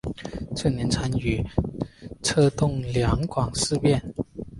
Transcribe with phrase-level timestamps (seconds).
[0.55, 1.45] 次年参与
[2.23, 4.01] 策动两广事变。